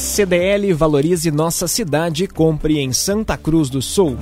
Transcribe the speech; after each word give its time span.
CDL 0.00 0.72
valorize 0.72 1.30
nossa 1.30 1.68
cidade 1.68 2.24
e 2.24 2.26
compre 2.26 2.78
em 2.78 2.90
Santa 2.90 3.36
Cruz 3.36 3.68
do 3.68 3.82
Sul. 3.82 4.16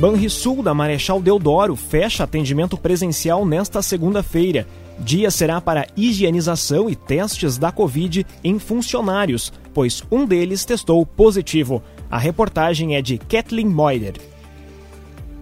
Banrisul 0.00 0.62
da 0.62 0.72
Marechal 0.72 1.20
Deodoro 1.20 1.76
fecha 1.76 2.24
atendimento 2.24 2.78
presencial 2.78 3.44
nesta 3.44 3.82
segunda-feira. 3.82 4.66
Dia 4.98 5.30
será 5.30 5.60
para 5.60 5.86
higienização 5.94 6.88
e 6.88 6.96
testes 6.96 7.58
da 7.58 7.70
Covid 7.70 8.26
em 8.42 8.58
funcionários, 8.58 9.52
pois 9.74 10.02
um 10.10 10.24
deles 10.24 10.64
testou 10.64 11.04
positivo. 11.04 11.82
A 12.10 12.16
reportagem 12.16 12.96
é 12.96 13.02
de 13.02 13.18
Kathleen 13.18 13.68
Moider. 13.68 14.14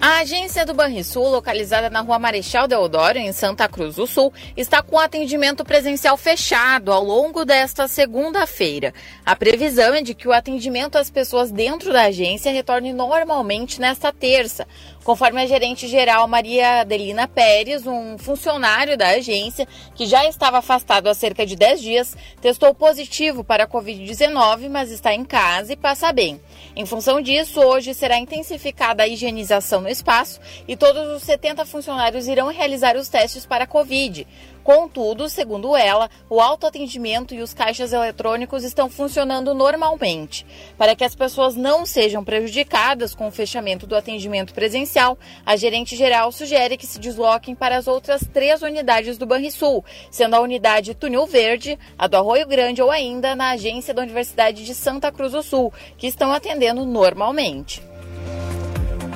A 0.03 0.21
agência 0.21 0.65
do 0.65 0.73
Banrisul, 0.73 1.29
localizada 1.29 1.91
na 1.91 2.01
rua 2.01 2.19
Marechal 2.19 2.67
Deodoro, 2.67 3.19
em 3.19 3.33
Santa 3.33 3.69
Cruz 3.69 3.97
do 3.97 4.07
Sul, 4.07 4.33
está 4.57 4.83
com 4.83 4.99
atendimento 4.99 5.63
presencial 5.63 6.17
fechado 6.17 6.91
ao 6.91 7.05
longo 7.05 7.45
desta 7.45 7.87
segunda-feira. 7.87 8.95
A 9.27 9.37
previsão 9.37 9.93
é 9.93 10.01
de 10.01 10.15
que 10.15 10.27
o 10.27 10.33
atendimento 10.33 10.97
às 10.97 11.11
pessoas 11.11 11.51
dentro 11.51 11.93
da 11.93 12.05
agência 12.05 12.51
retorne 12.51 12.95
normalmente 12.95 13.79
nesta 13.79 14.11
terça. 14.11 14.67
Conforme 15.05 15.43
a 15.43 15.47
gerente 15.47 15.87
geral 15.87 16.27
Maria 16.27 16.81
Adelina 16.81 17.29
Pérez, 17.29 17.87
um 17.87 18.17
funcionário 18.17 18.97
da 18.97 19.09
agência 19.09 19.69
que 19.95 20.07
já 20.07 20.27
estava 20.27 20.59
afastado 20.59 21.09
há 21.09 21.15
cerca 21.15 21.45
de 21.45 21.57
10 21.57 21.81
dias, 21.81 22.17
testou 22.41 22.75
positivo 22.75 23.45
para 23.45 23.65
a 23.65 23.69
Covid-19, 23.69 24.71
mas 24.71 24.91
está 24.91 25.13
em 25.13 25.25
casa 25.25 25.73
e 25.75 25.77
passa 25.77 26.11
bem. 26.11 26.41
Em 26.77 26.87
função 26.87 27.21
disso, 27.21 27.61
hoje 27.61 27.93
será 27.93 28.19
intensificada 28.19 29.03
a 29.03 29.09
higienização 29.09 29.90
espaço 29.91 30.41
e 30.67 30.77
todos 30.77 31.17
os 31.17 31.23
70 31.23 31.65
funcionários 31.67 32.29
irão 32.29 32.49
realizar 32.49 32.97
os 32.97 33.09
testes 33.09 33.47
para 33.47 33.65
a 33.65 33.67
Covid. 33.67 34.27
Contudo, 34.63 35.29
segundo 35.29 35.75
ela, 35.75 36.11
o 36.29 36.41
autoatendimento 36.41 37.35
e 37.35 37.41
os 37.41 37.55
caixas 37.55 37.93
eletrônicos 37.93 38.63
estão 38.63 38.91
funcionando 38.91 39.55
normalmente. 39.55 40.47
Para 40.77 40.95
que 40.95 41.03
as 41.03 41.15
pessoas 41.15 41.57
não 41.57 41.87
sejam 41.87 42.23
prejudicadas 42.23 43.15
com 43.15 43.29
o 43.29 43.33
fechamento 43.33 43.87
do 43.87 43.97
atendimento 43.97 44.53
presencial, 44.53 45.19
a 45.45 45.57
gerente 45.57 45.97
geral 45.97 46.31
sugere 46.31 46.77
que 46.77 46.87
se 46.87 46.99
desloquem 46.99 47.55
para 47.55 47.77
as 47.77 47.87
outras 47.87 48.23
três 48.33 48.63
unidades 48.63 49.17
do 49.17 49.27
Banrisul, 49.27 49.85
sendo 50.11 50.37
a 50.37 50.41
unidade 50.41 50.95
Túnel 50.95 51.27
Verde, 51.27 51.79
a 51.99 52.07
do 52.07 52.17
Arroio 52.17 52.47
Grande 52.47 52.83
ou 52.83 52.91
ainda 52.91 53.35
na 53.35 53.51
agência 53.51 53.95
da 53.95 54.03
Universidade 54.03 54.65
de 54.65 54.75
Santa 54.75 55.11
Cruz 55.11 55.33
do 55.33 55.43
Sul, 55.43 55.73
que 55.97 56.07
estão 56.07 56.33
atendendo 56.33 56.85
normalmente. 56.85 57.90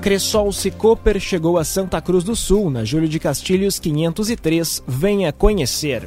Cressol 0.05 0.52
Cicoper 0.52 1.19
chegou 1.19 1.56
a 1.56 1.64
Santa 1.64 1.98
Cruz 1.98 2.22
do 2.22 2.36
Sul, 2.36 2.69
na 2.69 2.84
Júlio 2.84 3.08
de 3.08 3.19
Castilhos 3.19 3.78
503. 3.78 4.83
Venha 4.86 5.33
conhecer. 5.33 6.06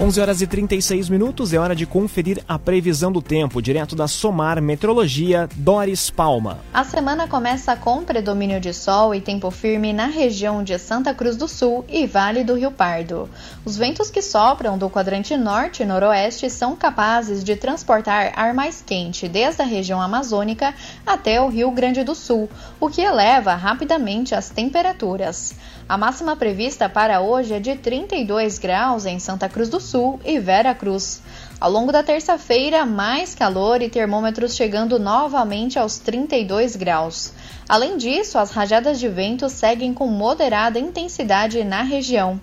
11 0.00 0.20
horas 0.20 0.40
e 0.40 0.46
36 0.46 1.08
minutos, 1.08 1.52
é 1.52 1.58
hora 1.58 1.74
de 1.74 1.84
conferir 1.84 2.40
a 2.46 2.56
previsão 2.56 3.10
do 3.10 3.20
tempo, 3.20 3.60
direto 3.60 3.96
da 3.96 4.06
Somar 4.06 4.62
Metrologia, 4.62 5.48
Doris 5.56 6.08
Palma. 6.08 6.60
A 6.72 6.84
semana 6.84 7.26
começa 7.26 7.74
com 7.74 8.04
predomínio 8.04 8.60
de 8.60 8.72
sol 8.72 9.12
e 9.12 9.20
tempo 9.20 9.50
firme 9.50 9.92
na 9.92 10.06
região 10.06 10.62
de 10.62 10.78
Santa 10.78 11.12
Cruz 11.12 11.36
do 11.36 11.48
Sul 11.48 11.84
e 11.88 12.06
Vale 12.06 12.44
do 12.44 12.54
Rio 12.54 12.70
Pardo. 12.70 13.28
Os 13.64 13.76
ventos 13.76 14.08
que 14.08 14.22
sopram 14.22 14.78
do 14.78 14.88
quadrante 14.88 15.36
norte 15.36 15.82
e 15.82 15.86
noroeste 15.86 16.48
são 16.48 16.76
capazes 16.76 17.42
de 17.42 17.56
transportar 17.56 18.32
ar 18.36 18.54
mais 18.54 18.80
quente 18.80 19.26
desde 19.26 19.62
a 19.62 19.66
região 19.66 20.00
amazônica 20.00 20.72
até 21.04 21.40
o 21.40 21.48
Rio 21.48 21.72
Grande 21.72 22.04
do 22.04 22.14
Sul, 22.14 22.48
o 22.78 22.88
que 22.88 23.00
eleva 23.00 23.56
rapidamente 23.56 24.32
as 24.32 24.48
temperaturas. 24.48 25.56
A 25.88 25.96
máxima 25.96 26.36
prevista 26.36 26.86
para 26.86 27.22
hoje 27.22 27.54
é 27.54 27.58
de 27.58 27.74
32 27.74 28.58
graus 28.58 29.06
em 29.06 29.18
Santa 29.18 29.48
Cruz 29.48 29.70
do 29.70 29.80
Sul 29.80 30.20
e 30.22 30.38
Vera 30.38 30.74
Cruz. 30.74 31.22
Ao 31.58 31.70
longo 31.70 31.90
da 31.90 32.02
terça-feira, 32.02 32.84
mais 32.84 33.34
calor 33.34 33.80
e 33.80 33.88
termômetros 33.88 34.54
chegando 34.54 34.98
novamente 34.98 35.78
aos 35.78 35.98
32 35.98 36.76
graus. 36.76 37.32
Além 37.66 37.96
disso, 37.96 38.38
as 38.38 38.50
rajadas 38.50 39.00
de 39.00 39.08
vento 39.08 39.48
seguem 39.48 39.94
com 39.94 40.08
moderada 40.08 40.78
intensidade 40.78 41.64
na 41.64 41.80
região. 41.80 42.38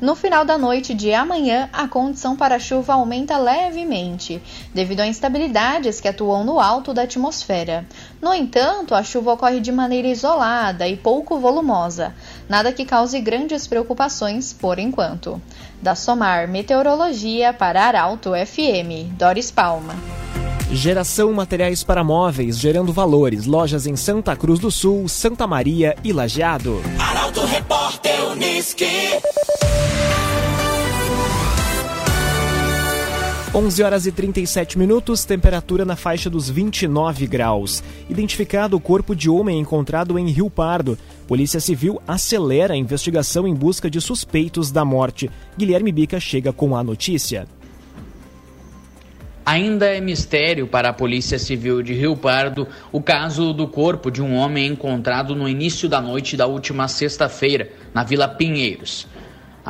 No 0.00 0.14
final 0.14 0.44
da 0.44 0.56
noite 0.56 0.94
de 0.94 1.12
amanhã, 1.12 1.68
a 1.72 1.88
condição 1.88 2.36
para 2.36 2.60
chuva 2.60 2.92
aumenta 2.92 3.36
levemente, 3.36 4.40
devido 4.72 5.00
a 5.00 5.06
instabilidades 5.08 6.00
que 6.00 6.06
atuam 6.06 6.44
no 6.44 6.60
alto 6.60 6.94
da 6.94 7.02
atmosfera. 7.02 7.84
No 8.22 8.32
entanto, 8.32 8.94
a 8.94 9.02
chuva 9.02 9.32
ocorre 9.32 9.58
de 9.58 9.72
maneira 9.72 10.06
isolada 10.06 10.86
e 10.86 10.96
pouco 10.96 11.38
volumosa, 11.38 12.14
nada 12.48 12.72
que 12.72 12.84
cause 12.84 13.20
grandes 13.20 13.66
preocupações 13.66 14.52
por 14.52 14.78
enquanto. 14.78 15.40
Da 15.82 15.94
Somar 15.94 16.48
Meteorologia 16.48 17.52
para 17.52 17.84
Arauto 17.84 18.30
FM, 18.30 19.12
Doris 19.16 19.50
Palma. 19.50 19.94
Geração 20.70 21.32
Materiais 21.32 21.82
para 21.82 22.04
Móveis, 22.04 22.58
gerando 22.58 22.92
valores. 22.92 23.46
Lojas 23.46 23.86
em 23.86 23.96
Santa 23.96 24.36
Cruz 24.36 24.58
do 24.60 24.70
Sul, 24.70 25.08
Santa 25.08 25.46
Maria 25.46 25.96
e 26.04 26.12
Lajeado. 26.12 26.82
Arauto 26.98 27.44
Repórter 27.46 28.30
Uniski. 28.32 28.86
11 33.54 33.82
horas 33.82 34.06
e 34.06 34.12
37 34.12 34.78
minutos, 34.78 35.24
temperatura 35.24 35.82
na 35.82 35.96
faixa 35.96 36.28
dos 36.28 36.50
29 36.50 37.26
graus. 37.26 37.82
Identificado 38.08 38.76
o 38.76 38.80
corpo 38.80 39.16
de 39.16 39.30
homem 39.30 39.58
encontrado 39.58 40.18
em 40.18 40.28
Rio 40.28 40.50
Pardo. 40.50 40.98
Polícia 41.26 41.58
Civil 41.58 42.00
acelera 42.06 42.74
a 42.74 42.76
investigação 42.76 43.48
em 43.48 43.54
busca 43.54 43.90
de 43.90 44.02
suspeitos 44.02 44.70
da 44.70 44.84
morte. 44.84 45.30
Guilherme 45.56 45.90
Bica 45.90 46.20
chega 46.20 46.52
com 46.52 46.76
a 46.76 46.84
notícia. 46.84 47.48
Ainda 49.46 49.86
é 49.86 49.98
mistério 49.98 50.66
para 50.66 50.90
a 50.90 50.92
Polícia 50.92 51.38
Civil 51.38 51.80
de 51.82 51.94
Rio 51.94 52.14
Pardo 52.14 52.68
o 52.92 53.00
caso 53.00 53.54
do 53.54 53.66
corpo 53.66 54.10
de 54.10 54.20
um 54.20 54.34
homem 54.34 54.66
encontrado 54.66 55.34
no 55.34 55.48
início 55.48 55.88
da 55.88 56.02
noite 56.02 56.36
da 56.36 56.46
última 56.46 56.86
sexta-feira, 56.86 57.70
na 57.94 58.04
Vila 58.04 58.28
Pinheiros. 58.28 59.08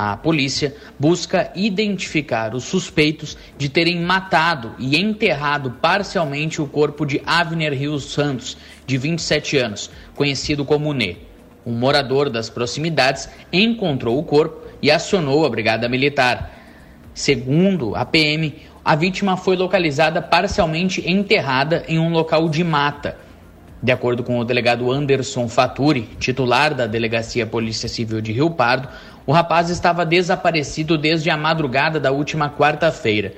A 0.00 0.16
polícia 0.16 0.76
busca 0.96 1.50
identificar 1.56 2.54
os 2.54 2.62
suspeitos 2.62 3.36
de 3.56 3.68
terem 3.68 4.00
matado 4.00 4.76
e 4.78 4.96
enterrado 4.96 5.72
parcialmente 5.72 6.62
o 6.62 6.68
corpo 6.68 7.04
de 7.04 7.20
Avner 7.26 7.74
Rios 7.74 8.12
Santos, 8.12 8.56
de 8.86 8.96
27 8.96 9.56
anos, 9.56 9.90
conhecido 10.14 10.64
como 10.64 10.94
Nê. 10.94 11.16
Um 11.66 11.72
morador 11.72 12.30
das 12.30 12.48
proximidades 12.48 13.28
encontrou 13.52 14.16
o 14.16 14.22
corpo 14.22 14.68
e 14.80 14.88
acionou 14.88 15.44
a 15.44 15.50
Brigada 15.50 15.88
Militar. 15.88 16.48
Segundo 17.12 17.96
a 17.96 18.04
PM, 18.04 18.54
a 18.84 18.94
vítima 18.94 19.36
foi 19.36 19.56
localizada 19.56 20.22
parcialmente 20.22 21.02
enterrada 21.10 21.82
em 21.88 21.98
um 21.98 22.12
local 22.12 22.48
de 22.48 22.62
mata. 22.62 23.18
De 23.80 23.92
acordo 23.92 24.24
com 24.24 24.40
o 24.40 24.44
delegado 24.44 24.90
Anderson 24.90 25.48
Faturi, 25.48 26.02
titular 26.18 26.74
da 26.74 26.86
Delegacia 26.86 27.46
Polícia 27.46 27.88
Civil 27.88 28.20
de 28.20 28.32
Rio 28.32 28.50
Pardo, 28.50 28.88
o 29.24 29.32
rapaz 29.32 29.70
estava 29.70 30.04
desaparecido 30.04 30.98
desde 30.98 31.30
a 31.30 31.36
madrugada 31.36 32.00
da 32.00 32.10
última 32.10 32.50
quarta-feira. 32.50 33.34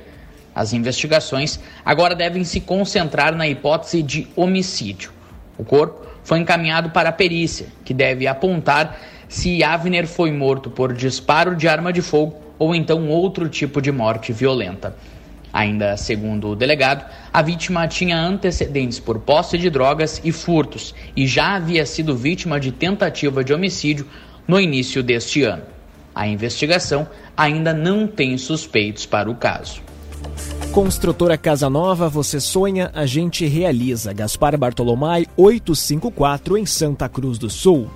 As 0.55 0.73
investigações 0.73 1.61
agora 1.85 2.15
devem 2.15 2.43
se 2.43 2.61
concentrar 2.61 3.35
na 3.35 3.47
hipótese 3.47 4.03
de 4.03 4.29
homicídio. 4.35 5.13
O 5.59 5.65
corpo 5.65 6.07
foi 6.25 6.39
encaminhado 6.39 6.89
para 6.91 7.11
a 7.11 7.13
perícia, 7.13 7.67
que 7.85 7.93
deve 7.93 8.27
apontar 8.27 8.99
se 9.29 9.63
Avner 9.63 10.07
foi 10.07 10.33
morto 10.33 10.71
por 10.71 10.95
disparo 10.95 11.55
de 11.55 11.69
arma 11.69 11.93
de 11.93 12.01
fogo 12.01 12.41
ou 12.59 12.75
então 12.75 13.09
outro 13.09 13.49
tipo 13.49 13.81
de 13.81 13.93
morte 13.93 14.33
violenta. 14.33 14.97
Ainda 15.53 15.97
segundo 15.97 16.49
o 16.49 16.57
delegado, 16.57 17.05
a 17.33 17.43
vítima 17.43 17.89
tinha 17.89 18.21
antecedentes 18.21 19.01
por 19.01 19.19
posse 19.19 19.59
de 19.59 19.69
drogas 19.69 20.21
e 20.25 20.31
furtos 20.31 20.95
e 21.17 21.27
já 21.27 21.57
havia 21.57 21.85
sido 21.85 22.17
vítima 22.17 22.61
de 22.61 22.71
tentativa 22.71 23.43
de 23.43 23.53
homicídio 23.53 24.07
no 24.47 24.61
início 24.61 25.03
deste 25.03 25.43
ano. 25.43 25.63
A 26.15 26.27
investigação 26.27 27.09
ainda 27.37 27.73
não 27.73 28.07
tem 28.07 28.37
suspeitos 28.37 29.07
para 29.07 29.31
o 29.31 29.35
caso. 29.35 29.81
Construtora 30.73 31.37
Casa 31.37 31.69
Nova, 31.69 32.09
você 32.09 32.39
sonha, 32.39 32.91
a 32.95 33.05
gente 33.05 33.45
realiza. 33.47 34.13
Gaspar 34.13 34.57
Bartolomai 34.57 35.27
854 35.37 36.57
em 36.57 36.65
Santa 36.67 37.09
Cruz 37.09 37.39
do 37.39 37.51
Sul. 37.51 37.91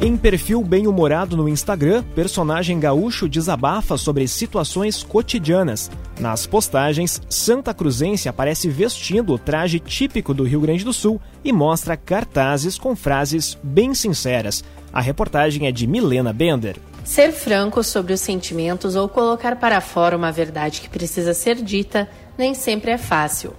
Em 0.00 0.16
perfil 0.16 0.62
bem-humorado 0.62 1.36
no 1.36 1.48
Instagram, 1.48 2.04
personagem 2.14 2.78
gaúcho 2.78 3.28
desabafa 3.28 3.96
sobre 3.96 4.28
situações 4.28 5.02
cotidianas. 5.02 5.90
Nas 6.18 6.46
postagens, 6.46 7.20
Santa 7.28 7.74
Cruzense 7.74 8.28
aparece 8.28 8.70
vestindo 8.70 9.34
o 9.34 9.38
traje 9.38 9.78
típico 9.78 10.32
do 10.32 10.44
Rio 10.44 10.60
Grande 10.60 10.82
do 10.82 10.92
Sul 10.92 11.20
e 11.44 11.52
mostra 11.52 11.96
cartazes 11.96 12.78
com 12.78 12.96
frases 12.96 13.58
bem 13.62 13.92
sinceras. 13.92 14.64
A 14.90 15.00
reportagem 15.00 15.66
é 15.66 15.72
de 15.72 15.86
Milena 15.86 16.32
Bender. 16.32 16.76
Ser 17.04 17.32
franco 17.32 17.84
sobre 17.84 18.14
os 18.14 18.20
sentimentos 18.20 18.96
ou 18.96 19.08
colocar 19.08 19.56
para 19.56 19.80
fora 19.82 20.16
uma 20.16 20.32
verdade 20.32 20.80
que 20.80 20.88
precisa 20.88 21.34
ser 21.34 21.56
dita 21.56 22.08
nem 22.36 22.54
sempre 22.54 22.90
é 22.90 22.98
fácil. 22.98 23.52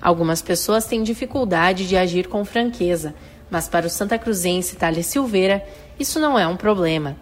Algumas 0.00 0.40
pessoas 0.40 0.86
têm 0.86 1.02
dificuldade 1.02 1.88
de 1.88 1.96
agir 1.96 2.28
com 2.28 2.44
franqueza, 2.44 3.12
mas 3.50 3.68
para 3.68 3.86
o 3.86 3.90
Santa 3.90 4.18
Cruzense 4.18 4.76
Thales 4.76 5.06
Silveira, 5.06 5.64
isso 5.98 6.20
não 6.20 6.38
é 6.38 6.46
um 6.46 6.56
problema. 6.56 7.16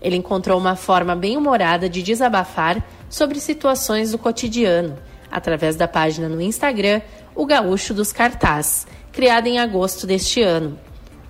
Ele 0.00 0.16
encontrou 0.16 0.58
uma 0.58 0.76
forma 0.76 1.14
bem 1.14 1.36
humorada 1.36 1.88
de 1.88 2.02
desabafar 2.02 2.82
sobre 3.08 3.40
situações 3.40 4.12
do 4.12 4.18
cotidiano, 4.18 4.96
através 5.30 5.76
da 5.76 5.88
página 5.88 6.28
no 6.28 6.40
Instagram 6.40 7.00
O 7.34 7.46
Gaúcho 7.46 7.94
dos 7.94 8.12
Cartaz, 8.12 8.86
criada 9.12 9.48
em 9.48 9.58
agosto 9.58 10.06
deste 10.06 10.42
ano. 10.42 10.78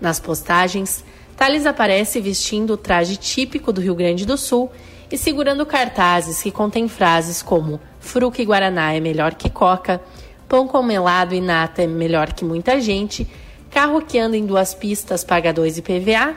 Nas 0.00 0.20
postagens, 0.20 1.04
Thales 1.36 1.66
aparece 1.66 2.20
vestindo 2.20 2.72
o 2.72 2.76
traje 2.76 3.16
típico 3.16 3.72
do 3.72 3.80
Rio 3.80 3.94
Grande 3.94 4.26
do 4.26 4.36
Sul 4.36 4.70
e 5.10 5.16
segurando 5.16 5.64
cartazes 5.64 6.42
que 6.42 6.50
contêm 6.50 6.88
frases 6.88 7.42
como 7.42 7.80
Fruca 8.00 8.42
e 8.42 8.44
Guaraná 8.44 8.92
é 8.92 9.00
melhor 9.00 9.34
que 9.34 9.48
Coca, 9.48 10.00
pão 10.48 10.66
com 10.66 10.82
melado 10.82 11.34
e 11.34 11.40
nata 11.40 11.82
é 11.82 11.86
melhor 11.86 12.32
que 12.32 12.44
muita 12.44 12.80
gente, 12.80 13.26
carro 13.70 14.02
que 14.02 14.18
anda 14.18 14.36
em 14.36 14.46
duas 14.46 14.74
pistas 14.74 15.24
paga 15.24 15.52
dois 15.52 15.78
IPVA, 15.78 16.34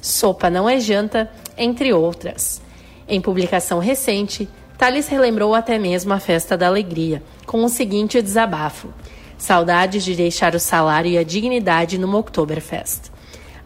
sopa 0.00 0.50
não 0.50 0.68
é 0.68 0.80
janta, 0.80 1.30
entre 1.56 1.92
outras. 1.92 2.60
Em 3.06 3.20
publicação 3.20 3.78
recente, 3.78 4.48
Thales 4.80 5.08
relembrou 5.08 5.54
até 5.54 5.78
mesmo 5.78 6.10
a 6.14 6.18
festa 6.18 6.56
da 6.56 6.66
alegria, 6.66 7.22
com 7.44 7.62
o 7.62 7.68
seguinte 7.68 8.22
desabafo: 8.22 8.88
saudades 9.36 10.02
de 10.02 10.14
deixar 10.14 10.54
o 10.54 10.58
salário 10.58 11.10
e 11.10 11.18
a 11.18 11.22
dignidade 11.22 11.98
no 11.98 12.16
Oktoberfest. 12.16 13.10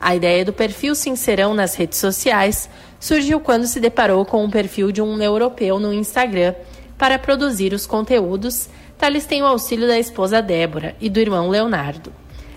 A 0.00 0.16
ideia 0.16 0.44
do 0.44 0.52
perfil 0.52 0.92
Sincerão 0.96 1.54
nas 1.54 1.76
redes 1.76 1.98
sociais 1.98 2.68
surgiu 2.98 3.38
quando 3.38 3.64
se 3.68 3.78
deparou 3.78 4.24
com 4.24 4.44
o 4.44 4.50
perfil 4.50 4.90
de 4.90 5.00
um 5.00 5.22
europeu 5.22 5.78
no 5.78 5.92
Instagram. 5.92 6.52
Para 6.98 7.16
produzir 7.16 7.72
os 7.72 7.86
conteúdos, 7.86 8.68
Thales 8.98 9.24
tem 9.24 9.40
o 9.40 9.46
auxílio 9.46 9.86
da 9.86 9.96
esposa 9.96 10.42
Débora 10.42 10.96
e 11.00 11.08
do 11.08 11.20
irmão 11.20 11.48
Leonardo. 11.48 12.12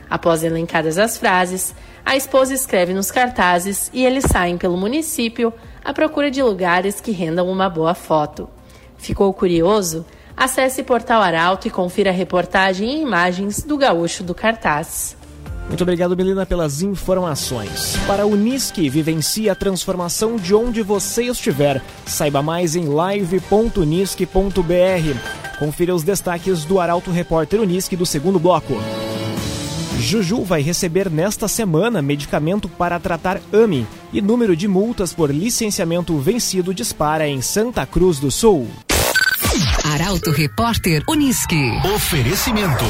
Após 0.10 0.44
elencadas 0.44 0.98
as 0.98 1.16
frases, 1.16 1.76
a 2.04 2.16
esposa 2.16 2.56
escreve 2.56 2.92
nos 2.92 3.12
cartazes 3.12 3.92
e 3.94 4.04
eles 4.04 4.24
saem 4.24 4.58
pelo 4.58 4.78
município 4.78 5.54
à 5.88 5.94
procura 5.94 6.30
de 6.30 6.44
lugares 6.44 7.00
que 7.00 7.12
rendam 7.12 7.50
uma 7.50 7.70
boa 7.70 7.94
foto. 7.94 8.50
Ficou 8.98 9.34
curioso? 9.34 10.06
Acesse 10.36 10.84
Portal 10.84 11.22
Arauto 11.22 11.66
e 11.66 11.72
confira 11.72 12.10
a 12.10 12.14
reportagem 12.14 12.98
e 12.98 13.02
imagens 13.02 13.64
do 13.64 13.78
gaúcho 13.78 14.22
do 14.22 14.36
cartaz. 14.36 15.16
Muito 15.70 15.82
obrigado, 15.82 16.16
Melina, 16.16 16.46
pelas 16.46 16.82
informações. 16.82 17.96
Para 18.06 18.26
o 18.26 18.32
Unisque, 18.32 18.90
vivencie 18.90 19.50
a 19.50 19.56
transformação 19.56 20.36
de 20.36 20.54
onde 20.54 20.82
você 20.82 21.24
estiver. 21.24 21.82
Saiba 22.06 22.42
mais 22.42 22.76
em 22.76 22.90
live.unisque.br. 22.90 25.58
Confira 25.58 25.96
os 25.96 26.04
destaques 26.04 26.66
do 26.66 26.82
Arauto 26.82 27.12
Repórter 27.12 27.62
Unisque 27.62 27.96
do 27.96 28.06
segundo 28.06 28.40
bloco. 28.40 28.74
Juju 30.00 30.44
vai 30.44 30.62
receber 30.62 31.10
nesta 31.10 31.48
semana 31.48 32.02
medicamento 32.02 32.70
para 32.70 33.00
tratar 33.00 33.42
AMI 33.52 33.86
e 34.14 34.22
número 34.22 34.56
de 34.56 34.68
multas 34.68 35.14
por 35.14 35.34
licenciamento 35.34 36.18
vencido 36.20 36.74
dispara 36.74 37.28
em 37.28 37.42
Santa 37.42 37.86
Cruz 37.86 38.20
do 38.20 38.32
Sul. 38.32 38.68
Arauto 39.84 40.32
Repórter 40.32 41.04
Unisque. 41.08 41.72
Oferecimento. 41.96 42.86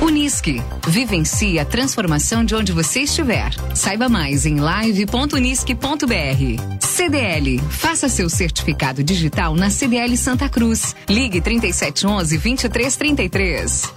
Unisque. 0.00 0.62
Vivencie 0.86 1.58
a 1.58 1.64
transformação 1.64 2.44
de 2.44 2.54
onde 2.54 2.70
você 2.72 3.00
estiver. 3.00 3.50
Saiba 3.74 4.08
mais 4.08 4.46
em 4.46 4.60
live.unisque.br. 4.60 5.76
CDL. 6.80 7.58
Faça 7.70 8.08
seu 8.08 8.28
certificado 8.30 9.02
digital 9.02 9.54
na 9.54 9.70
CDL 9.70 10.16
Santa 10.16 10.48
Cruz. 10.48 10.94
Ligue 11.08 11.40
3711 11.40 12.38
2333. 12.38 13.95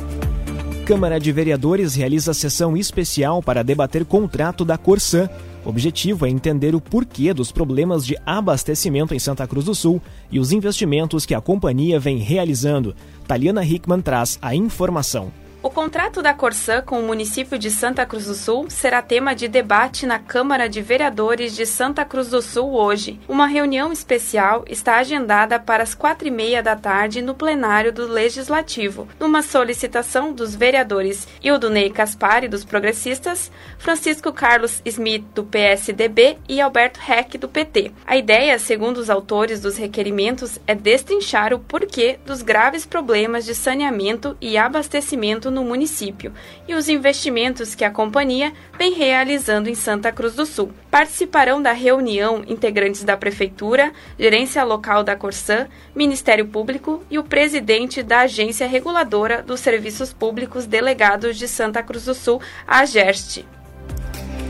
Câmara 0.86 1.20
de 1.20 1.30
Vereadores 1.30 1.94
realiza 1.94 2.32
sessão 2.32 2.76
especial 2.76 3.42
para 3.42 3.62
debater 3.62 4.04
contrato 4.04 4.64
da 4.64 4.78
Corsan. 4.78 5.28
O 5.64 5.68
objetivo 5.68 6.24
é 6.24 6.30
entender 6.30 6.74
o 6.74 6.80
porquê 6.80 7.34
dos 7.34 7.52
problemas 7.52 8.06
de 8.06 8.16
abastecimento 8.24 9.14
em 9.14 9.18
Santa 9.18 9.46
Cruz 9.46 9.66
do 9.66 9.74
Sul 9.74 10.00
e 10.30 10.40
os 10.40 10.52
investimentos 10.52 11.26
que 11.26 11.34
a 11.34 11.40
companhia 11.40 12.00
vem 12.00 12.18
realizando. 12.18 12.94
Taliana 13.26 13.64
Hickman 13.64 14.00
traz 14.00 14.38
a 14.40 14.54
informação. 14.54 15.30
O 15.62 15.68
contrato 15.68 16.22
da 16.22 16.32
Corsã 16.32 16.80
com 16.80 16.98
o 16.98 17.02
município 17.02 17.58
de 17.58 17.70
Santa 17.70 18.06
Cruz 18.06 18.24
do 18.24 18.34
Sul 18.34 18.70
será 18.70 19.02
tema 19.02 19.34
de 19.34 19.46
debate 19.46 20.06
na 20.06 20.18
Câmara 20.18 20.66
de 20.70 20.80
Vereadores 20.80 21.54
de 21.54 21.66
Santa 21.66 22.02
Cruz 22.02 22.30
do 22.30 22.40
Sul 22.40 22.72
hoje. 22.72 23.20
Uma 23.28 23.46
reunião 23.46 23.92
especial 23.92 24.64
está 24.66 24.96
agendada 24.96 25.60
para 25.60 25.82
as 25.82 25.94
quatro 25.94 26.26
e 26.26 26.30
meia 26.30 26.62
da 26.62 26.76
tarde 26.76 27.20
no 27.20 27.34
plenário 27.34 27.92
do 27.92 28.06
Legislativo, 28.06 29.06
numa 29.20 29.42
solicitação 29.42 30.32
dos 30.32 30.54
vereadores 30.54 31.28
Ildunei 31.42 31.90
Caspari, 31.90 32.48
dos 32.48 32.64
Progressistas, 32.64 33.52
Francisco 33.76 34.32
Carlos 34.32 34.80
Smith, 34.86 35.26
do 35.34 35.44
PSDB 35.44 36.38
e 36.48 36.58
Alberto 36.58 36.98
Heck, 37.06 37.36
do 37.36 37.50
PT. 37.50 37.92
A 38.06 38.16
ideia, 38.16 38.58
segundo 38.58 38.96
os 38.96 39.10
autores 39.10 39.60
dos 39.60 39.76
requerimentos, 39.76 40.58
é 40.66 40.74
destrinchar 40.74 41.52
o 41.52 41.58
porquê 41.58 42.18
dos 42.24 42.40
graves 42.40 42.86
problemas 42.86 43.44
de 43.44 43.54
saneamento 43.54 44.34
e 44.40 44.56
abastecimento 44.56 45.49
no 45.50 45.64
município 45.64 46.32
e 46.68 46.74
os 46.74 46.88
investimentos 46.88 47.74
que 47.74 47.84
a 47.84 47.90
companhia 47.90 48.52
vem 48.78 48.94
realizando 48.94 49.68
em 49.68 49.74
Santa 49.74 50.12
Cruz 50.12 50.34
do 50.34 50.46
Sul. 50.46 50.70
Participarão 50.90 51.60
da 51.62 51.72
reunião 51.72 52.42
integrantes 52.46 53.04
da 53.04 53.16
Prefeitura, 53.16 53.92
Gerência 54.18 54.62
Local 54.64 55.02
da 55.02 55.16
Corsã, 55.16 55.66
Ministério 55.94 56.46
Público 56.46 57.02
e 57.10 57.18
o 57.18 57.24
presidente 57.24 58.02
da 58.02 58.20
Agência 58.20 58.66
Reguladora 58.66 59.42
dos 59.42 59.60
Serviços 59.60 60.12
Públicos 60.12 60.66
Delegados 60.66 61.36
de 61.36 61.46
Santa 61.46 61.82
Cruz 61.82 62.04
do 62.04 62.14
Sul, 62.14 62.40
a 62.66 62.84
GERST. 62.84 63.44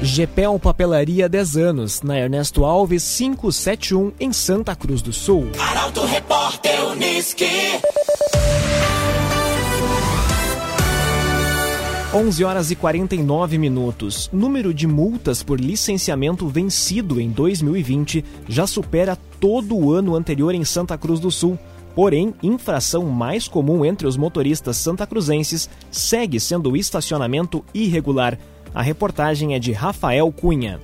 GPEL 0.02 0.59
Papelaria 0.59 1.28
10 1.28 1.57
anos, 1.59 2.02
na 2.02 2.19
Ernesto 2.19 2.64
Alves 2.64 3.04
571, 3.19 4.12
em 4.19 4.33
Santa 4.33 4.75
Cruz 4.75 5.02
do 5.02 5.12
Sul. 5.12 5.50
Arauto 5.59 6.04
Repórter 6.07 6.87
Uniski. 6.87 7.45
11 12.12 12.43
horas 12.43 12.73
e 12.73 12.75
49 12.75 13.57
minutos. 13.57 14.29
Número 14.33 14.75
de 14.75 14.85
multas 14.85 15.45
por 15.45 15.61
licenciamento 15.61 16.49
vencido 16.49 17.21
em 17.21 17.31
2020 17.31 18.25
já 18.49 18.67
supera 18.67 19.17
todo 19.38 19.76
o 19.76 19.93
ano 19.93 20.17
anterior 20.17 20.52
em 20.52 20.64
Santa 20.64 20.99
Cruz 20.99 21.21
do 21.21 21.31
Sul. 21.31 21.57
Porém, 21.95 22.35
infração 22.43 23.07
mais 23.07 23.47
comum 23.47 23.85
entre 23.85 24.09
os 24.09 24.17
motoristas 24.17 24.76
santacruzenses 24.79 25.71
segue 25.88 26.40
sendo 26.40 26.73
o 26.73 26.76
estacionamento 26.76 27.64
irregular. 27.73 28.37
A 28.75 28.83
reportagem 28.83 29.55
é 29.55 29.61
de 29.61 29.71
Rafael 29.71 30.33
Cunha. 30.33 30.81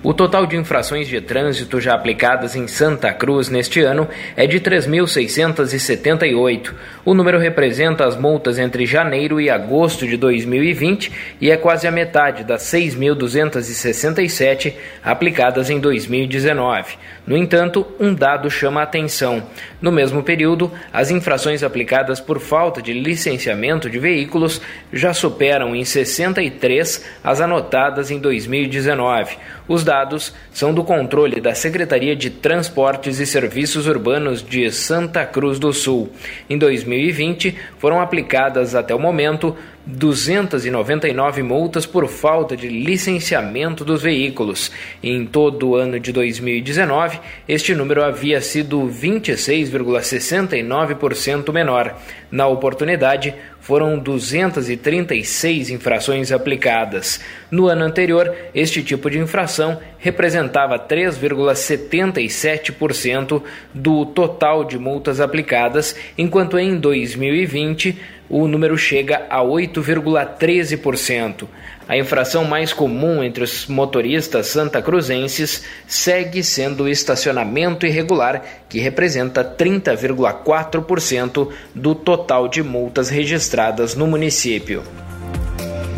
O 0.00 0.14
total 0.14 0.46
de 0.46 0.56
infrações 0.56 1.08
de 1.08 1.20
trânsito 1.20 1.80
já 1.80 1.92
aplicadas 1.92 2.54
em 2.54 2.68
Santa 2.68 3.12
Cruz 3.12 3.48
neste 3.48 3.80
ano 3.80 4.06
é 4.36 4.46
de 4.46 4.60
3.678. 4.60 6.72
O 7.04 7.14
número 7.14 7.36
representa 7.36 8.06
as 8.06 8.16
multas 8.16 8.60
entre 8.60 8.86
janeiro 8.86 9.40
e 9.40 9.50
agosto 9.50 10.06
de 10.06 10.16
2020 10.16 11.10
e 11.40 11.50
é 11.50 11.56
quase 11.56 11.88
a 11.88 11.90
metade 11.90 12.44
das 12.44 12.62
6.267 12.62 14.74
aplicadas 15.02 15.68
em 15.68 15.80
2019. 15.80 16.94
No 17.26 17.36
entanto, 17.36 17.84
um 17.98 18.14
dado 18.14 18.48
chama 18.48 18.78
a 18.80 18.84
atenção. 18.84 19.42
No 19.82 19.90
mesmo 19.90 20.22
período, 20.22 20.70
as 20.92 21.10
infrações 21.10 21.64
aplicadas 21.64 22.20
por 22.20 22.38
falta 22.38 22.80
de 22.80 22.92
licenciamento 22.92 23.90
de 23.90 23.98
veículos 23.98 24.62
já 24.92 25.12
superam 25.12 25.74
em 25.74 25.84
63 25.84 27.04
as 27.24 27.40
anotadas 27.40 28.12
em 28.12 28.20
2019. 28.20 29.36
Os 29.66 29.87
dados 29.88 30.32
são 30.52 30.74
do 30.74 30.84
controle 30.84 31.40
da 31.40 31.54
Secretaria 31.54 32.14
de 32.14 32.28
Transportes 32.28 33.18
e 33.20 33.26
Serviços 33.26 33.86
Urbanos 33.86 34.42
de 34.42 34.70
Santa 34.70 35.24
Cruz 35.24 35.58
do 35.58 35.72
Sul. 35.72 36.10
Em 36.50 36.58
2020, 36.58 37.56
foram 37.78 37.98
aplicadas 37.98 38.74
até 38.74 38.94
o 38.94 38.98
momento 38.98 39.56
299 39.86 41.42
multas 41.42 41.86
por 41.86 42.06
falta 42.06 42.54
de 42.54 42.68
licenciamento 42.68 43.82
dos 43.82 44.02
veículos. 44.02 44.70
Em 45.02 45.24
todo 45.24 45.70
o 45.70 45.76
ano 45.76 45.98
de 45.98 46.12
2019, 46.12 47.18
este 47.48 47.74
número 47.74 48.04
havia 48.04 48.42
sido 48.42 48.82
26,69% 48.82 51.50
menor. 51.50 51.96
Na 52.30 52.46
oportunidade, 52.46 53.34
foram 53.68 53.98
236 53.98 55.68
infrações 55.68 56.32
aplicadas. 56.32 57.20
No 57.50 57.66
ano 57.66 57.84
anterior, 57.84 58.34
este 58.54 58.82
tipo 58.82 59.10
de 59.10 59.18
infração 59.18 59.78
representava 59.98 60.78
3,77% 60.78 63.42
do 63.74 64.06
total 64.06 64.64
de 64.64 64.78
multas 64.78 65.20
aplicadas, 65.20 65.94
enquanto 66.16 66.58
em 66.58 66.78
2020 66.78 68.00
o 68.30 68.48
número 68.48 68.78
chega 68.78 69.26
a 69.28 69.42
8,13%. 69.42 71.46
A 71.88 71.96
infração 71.96 72.44
mais 72.44 72.72
comum 72.74 73.24
entre 73.24 73.42
os 73.42 73.66
motoristas 73.66 74.48
santacruzenses 74.48 75.62
segue 75.86 76.44
sendo 76.44 76.84
o 76.84 76.88
estacionamento 76.88 77.86
irregular, 77.86 78.42
que 78.68 78.78
representa 78.78 79.42
30,4% 79.42 81.48
do 81.74 81.94
total 81.94 82.46
de 82.46 82.62
multas 82.62 83.08
registradas 83.08 83.94
no 83.94 84.06
município. 84.06 84.82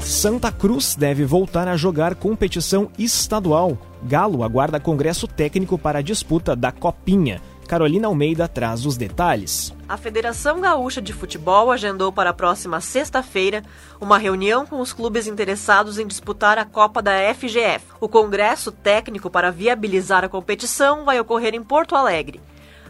Santa 0.00 0.50
Cruz 0.50 0.94
deve 0.94 1.26
voltar 1.26 1.68
a 1.68 1.76
jogar 1.76 2.14
competição 2.14 2.90
estadual. 2.98 3.89
Galo 4.02 4.42
aguarda 4.42 4.80
congresso 4.80 5.28
técnico 5.28 5.78
para 5.78 5.98
a 5.98 6.02
disputa 6.02 6.56
da 6.56 6.72
Copinha. 6.72 7.40
Carolina 7.68 8.08
Almeida 8.08 8.48
traz 8.48 8.84
os 8.84 8.96
detalhes. 8.96 9.72
A 9.88 9.96
Federação 9.96 10.60
Gaúcha 10.60 11.00
de 11.00 11.12
Futebol 11.12 11.70
agendou 11.70 12.10
para 12.10 12.30
a 12.30 12.34
próxima 12.34 12.80
sexta-feira 12.80 13.62
uma 14.00 14.18
reunião 14.18 14.66
com 14.66 14.80
os 14.80 14.92
clubes 14.92 15.26
interessados 15.26 15.98
em 15.98 16.06
disputar 16.06 16.58
a 16.58 16.64
Copa 16.64 17.00
da 17.00 17.12
FGF. 17.32 17.84
O 18.00 18.08
congresso 18.08 18.72
técnico 18.72 19.30
para 19.30 19.52
viabilizar 19.52 20.24
a 20.24 20.28
competição 20.28 21.04
vai 21.04 21.20
ocorrer 21.20 21.54
em 21.54 21.62
Porto 21.62 21.94
Alegre. 21.94 22.40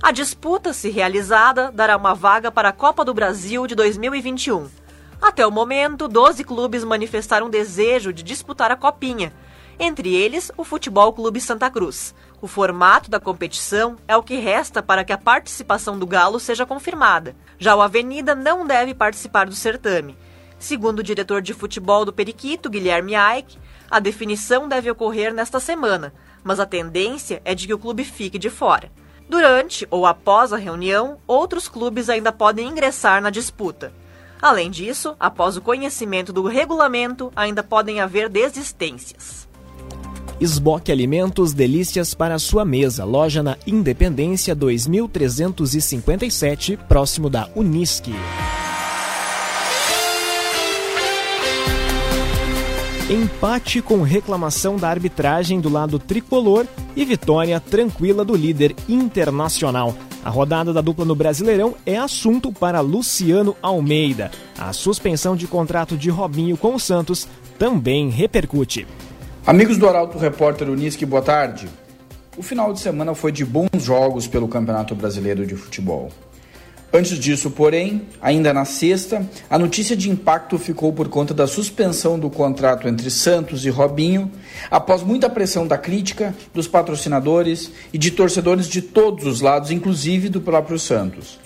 A 0.03 0.13
disputa, 0.13 0.73
se 0.73 0.89
realizada, 0.89 1.71
dará 1.71 1.95
uma 1.97 2.15
vaga 2.15 2.51
para 2.51 2.71
a 2.71 2.73
Copa 2.73 3.05
do 3.05 3.13
Brasil 3.13 3.67
de 3.67 3.75
2021. 3.75 4.67
Até 5.21 5.47
o 5.47 5.51
momento, 5.51 6.09
12 6.09 6.43
clubes 6.43 6.83
manifestaram 6.85 7.51
desejo 7.51 8.11
de 8.11 8.23
disputar 8.23 8.71
a 8.71 8.77
Copinha, 8.77 9.31
entre 9.81 10.15
eles 10.15 10.53
o 10.59 10.63
Futebol 10.63 11.11
Clube 11.11 11.41
Santa 11.41 11.71
Cruz. 11.71 12.15
O 12.43 12.47
formato 12.47 13.11
da 13.11 13.19
competição 13.19 13.97
é 14.07 14.15
o 14.15 14.23
que 14.23 14.37
resta 14.37 14.83
para 14.83 15.03
que 15.03 15.13
a 15.13 15.19
participação 15.19 15.99
do 15.99 16.07
Galo 16.07 16.39
seja 16.39 16.67
confirmada. 16.67 17.35
Já 17.59 17.75
o 17.75 17.81
Avenida 17.81 18.35
não 18.35 18.67
deve 18.67 18.95
participar 18.95 19.47
do 19.47 19.55
certame. 19.55 20.17
Segundo 20.59 20.99
o 20.99 21.03
diretor 21.03 21.41
de 21.41 21.55
futebol 21.55 22.05
do 22.05 22.13
Periquito, 22.13 22.69
Guilherme 22.69 23.15
Aik, 23.15 23.59
a 23.91 23.99
definição 23.99 24.69
deve 24.69 24.91
ocorrer 24.91 25.33
nesta 25.33 25.59
semana, 25.59 26.13
mas 26.45 26.61
a 26.61 26.67
tendência 26.67 27.41
é 27.43 27.55
de 27.55 27.67
que 27.67 27.75
o 27.75 27.79
clube 27.79 28.05
fique 28.05 28.39
de 28.39 28.51
fora. 28.51 28.93
Durante 29.29 29.89
ou 29.91 30.05
após 30.05 30.53
a 30.53 30.59
reunião, 30.59 31.19
outros 31.27 31.69
clubes 31.69 32.11
ainda 32.11 32.31
podem 32.31 32.69
ingressar 32.69 33.23
na 33.23 33.31
disputa. 33.31 33.93
Além 34.43 34.71
disso, 34.71 35.17
após 35.19 35.57
o 35.57 35.63
conhecimento 35.63 36.33
do 36.33 36.47
regulamento, 36.47 37.33
ainda 37.35 37.63
podem 37.63 38.01
haver 38.01 38.29
desistências. 38.29 39.50
Esboque 40.41 40.91
Alimentos 40.91 41.53
Delícias 41.53 42.15
para 42.15 42.39
sua 42.39 42.65
mesa. 42.65 43.05
Loja 43.05 43.43
na 43.43 43.59
Independência 43.67 44.55
2357, 44.55 46.79
próximo 46.89 47.29
da 47.29 47.51
Unisque. 47.55 48.15
Empate 53.11 53.83
com 53.83 54.01
reclamação 54.01 54.79
da 54.79 54.89
arbitragem 54.89 55.61
do 55.61 55.69
lado 55.69 55.99
tricolor 55.99 56.67
e 56.97 57.05
vitória 57.05 57.61
tranquila 57.61 58.25
do 58.25 58.35
líder 58.35 58.75
internacional. 58.89 59.95
A 60.25 60.31
rodada 60.31 60.73
da 60.73 60.81
dupla 60.81 61.05
no 61.05 61.15
Brasileirão 61.15 61.75
é 61.85 61.99
assunto 61.99 62.51
para 62.51 62.81
Luciano 62.81 63.55
Almeida. 63.61 64.31
A 64.59 64.73
suspensão 64.73 65.37
de 65.37 65.47
contrato 65.47 65.99
de 65.99 66.09
Robinho 66.09 66.57
com 66.57 66.75
o 66.75 66.81
Santos 66.81 67.29
também 67.59 68.09
repercute. 68.09 68.87
Amigos 69.47 69.79
do 69.79 69.89
Arauto 69.89 70.19
Repórter 70.19 70.69
Unisque, 70.69 71.07
boa 71.07 71.23
tarde. 71.23 71.67
O 72.37 72.43
final 72.43 72.75
de 72.75 72.79
semana 72.79 73.15
foi 73.15 73.33
de 73.33 73.43
bons 73.43 73.83
jogos 73.83 74.27
pelo 74.27 74.47
Campeonato 74.47 74.95
Brasileiro 74.95 75.47
de 75.47 75.57
Futebol. 75.57 76.11
Antes 76.93 77.19
disso, 77.19 77.51
porém, 77.51 78.03
ainda 78.21 78.53
na 78.53 78.67
sexta, 78.67 79.27
a 79.49 79.59
notícia 79.59 79.97
de 79.97 80.11
impacto 80.11 80.59
ficou 80.59 80.93
por 80.93 81.09
conta 81.09 81.33
da 81.33 81.47
suspensão 81.47 82.19
do 82.19 82.29
contrato 82.29 82.87
entre 82.87 83.11
Santos 83.11 83.65
e 83.65 83.71
Robinho, 83.71 84.31
após 84.71 85.03
muita 85.03 85.31
pressão 85.31 85.67
da 85.67 85.79
crítica, 85.79 86.35
dos 86.53 86.69
patrocinadores 86.69 87.73
e 87.95 87.99
de 87.99 88.11
torcedores 88.11 88.69
de 88.69 88.83
todos 88.83 89.25
os 89.25 89.41
lados, 89.41 89.71
inclusive 89.71 90.29
do 90.29 90.43
próprio 90.43 90.79
Santos. 90.79 91.41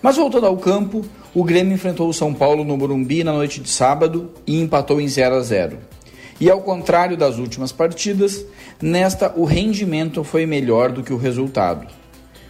Mas 0.00 0.16
voltando 0.16 0.46
ao 0.46 0.56
campo, 0.56 1.04
o 1.34 1.44
Grêmio 1.44 1.74
enfrentou 1.74 2.08
o 2.08 2.14
São 2.14 2.32
Paulo 2.32 2.64
no 2.64 2.76
Morumbi 2.76 3.22
na 3.22 3.34
noite 3.34 3.60
de 3.60 3.68
sábado 3.68 4.30
e 4.46 4.58
empatou 4.58 4.98
em 4.98 5.06
0 5.06 5.34
a 5.34 5.40
0. 5.40 5.93
E 6.40 6.50
ao 6.50 6.60
contrário 6.60 7.16
das 7.16 7.38
últimas 7.38 7.72
partidas, 7.72 8.44
nesta 8.80 9.32
o 9.36 9.44
rendimento 9.44 10.24
foi 10.24 10.46
melhor 10.46 10.90
do 10.90 11.02
que 11.02 11.12
o 11.12 11.16
resultado. 11.16 11.86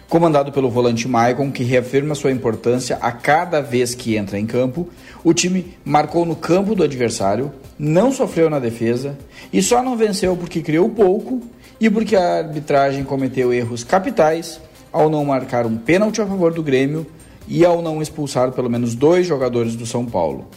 Comandado 0.09 0.51
pelo 0.51 0.69
volante 0.69 1.07
Maicon, 1.07 1.51
que 1.51 1.63
reafirma 1.63 2.13
sua 2.13 2.31
importância 2.31 2.97
a 3.01 3.11
cada 3.11 3.59
vez 3.59 3.95
que 3.95 4.15
entra 4.15 4.39
em 4.39 4.45
campo, 4.45 4.87
o 5.23 5.33
time 5.33 5.75
marcou 5.83 6.25
no 6.25 6.35
campo 6.35 6.75
do 6.75 6.83
adversário, 6.83 7.51
não 7.77 8.11
sofreu 8.11 8.49
na 8.49 8.59
defesa 8.59 9.17
e 9.51 9.61
só 9.61 9.81
não 9.81 9.97
venceu 9.97 10.37
porque 10.37 10.61
criou 10.61 10.89
pouco 10.89 11.41
e 11.79 11.89
porque 11.89 12.15
a 12.15 12.37
arbitragem 12.37 13.03
cometeu 13.03 13.51
erros 13.51 13.83
capitais 13.83 14.61
ao 14.91 15.09
não 15.09 15.25
marcar 15.25 15.65
um 15.65 15.75
pênalti 15.75 16.21
a 16.21 16.25
favor 16.25 16.53
do 16.53 16.63
Grêmio 16.63 17.05
e 17.47 17.65
ao 17.65 17.81
não 17.81 18.01
expulsar 18.01 18.51
pelo 18.51 18.69
menos 18.69 18.95
dois 18.95 19.27
jogadores 19.27 19.75
do 19.75 19.85
São 19.85 20.05
Paulo. 20.05 20.47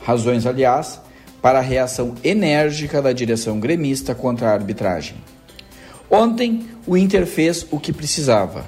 Razões, 0.00 0.46
aliás, 0.46 1.00
para 1.42 1.58
a 1.58 1.62
reação 1.62 2.14
enérgica 2.22 3.02
da 3.02 3.12
direção 3.12 3.58
gremista 3.58 4.14
contra 4.14 4.48
a 4.48 4.52
arbitragem. 4.54 5.16
Ontem, 6.08 6.68
o 6.86 6.96
Inter 6.96 7.26
fez 7.26 7.66
o 7.70 7.80
que 7.80 7.92
precisava. 7.92 8.64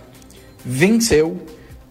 Venceu, 0.65 1.39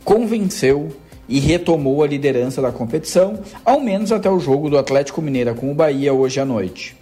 convenceu 0.03 0.93
e 1.29 1.39
retomou 1.39 2.03
a 2.03 2.07
liderança 2.07 2.61
da 2.61 2.71
competição, 2.71 3.39
ao 3.63 3.79
menos 3.79 4.11
até 4.11 4.29
o 4.29 4.39
jogo 4.39 4.69
do 4.69 4.77
Atlético 4.77 5.21
Mineiro 5.21 5.55
com 5.55 5.71
o 5.71 5.75
Bahia 5.75 6.13
hoje 6.13 6.39
à 6.39 6.45
noite. 6.45 6.97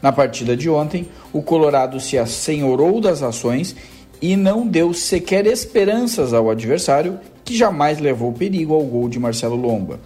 Na 0.00 0.12
partida 0.12 0.56
de 0.56 0.70
ontem, 0.70 1.08
o 1.32 1.42
Colorado 1.42 1.98
se 1.98 2.16
assenhorou 2.16 3.00
das 3.00 3.22
ações 3.22 3.74
e 4.22 4.36
não 4.36 4.66
deu 4.66 4.94
sequer 4.94 5.46
esperanças 5.46 6.32
ao 6.32 6.50
adversário, 6.50 7.18
que 7.44 7.56
jamais 7.56 7.98
levou 7.98 8.32
perigo 8.32 8.74
ao 8.74 8.82
gol 8.82 9.08
de 9.08 9.18
Marcelo 9.18 9.56
Lomba. 9.56 9.98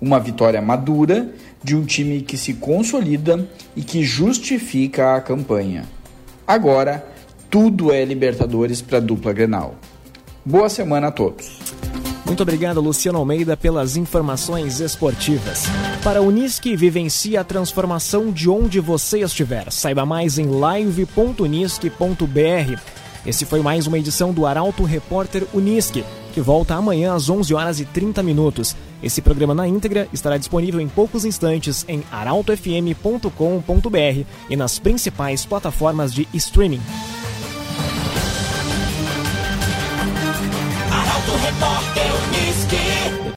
Uma 0.00 0.20
vitória 0.20 0.60
madura 0.60 1.32
de 1.62 1.74
um 1.74 1.84
time 1.84 2.20
que 2.20 2.36
se 2.36 2.54
consolida 2.54 3.48
e 3.74 3.82
que 3.82 4.02
justifica 4.02 5.16
a 5.16 5.20
campanha. 5.20 5.84
Agora, 6.46 7.04
tudo 7.50 7.92
é 7.92 8.04
Libertadores 8.04 8.82
para 8.82 8.98
a 8.98 9.00
dupla 9.00 9.32
Grenal. 9.32 9.74
Boa 10.44 10.68
semana 10.68 11.08
a 11.08 11.10
todos. 11.10 11.58
Muito 12.26 12.42
obrigado, 12.42 12.80
Luciano 12.80 13.18
Almeida, 13.18 13.56
pelas 13.56 13.96
informações 13.96 14.80
esportivas. 14.80 15.64
Para 16.02 16.18
a 16.18 16.22
Unisque, 16.22 16.74
vivencie 16.74 17.36
a 17.36 17.44
transformação 17.44 18.32
de 18.32 18.50
onde 18.50 18.80
você 18.80 19.20
estiver. 19.20 19.70
Saiba 19.70 20.04
mais 20.04 20.36
em 20.36 20.46
live.unisque.br. 20.46 22.80
Esse 23.24 23.44
foi 23.44 23.60
mais 23.60 23.86
uma 23.86 23.98
edição 23.98 24.32
do 24.32 24.44
Arauto 24.44 24.82
Repórter 24.82 25.46
Unisque, 25.54 26.04
que 26.32 26.40
volta 26.40 26.74
amanhã 26.74 27.14
às 27.14 27.30
11 27.30 27.54
horas 27.54 27.80
e 27.80 27.84
30 27.84 28.22
minutos. 28.22 28.76
Esse 29.02 29.20
programa 29.20 29.54
na 29.54 29.68
íntegra 29.68 30.08
estará 30.12 30.36
disponível 30.36 30.80
em 30.80 30.88
poucos 30.88 31.24
instantes 31.24 31.84
em 31.88 32.02
arautofm.com.br 32.10 34.26
e 34.48 34.56
nas 34.56 34.78
principais 34.78 35.44
plataformas 35.44 36.12
de 36.12 36.26
streaming. 36.32 36.80